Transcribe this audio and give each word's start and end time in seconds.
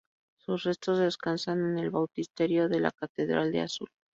Sus 0.39 0.63
restos 0.63 0.97
descansan 0.97 1.59
en 1.63 1.77
el 1.77 1.91
Bautisterio 1.91 2.67
de 2.67 2.79
la 2.79 2.89
Catedral 2.89 3.51
de 3.51 3.61
Azul. 3.61 3.89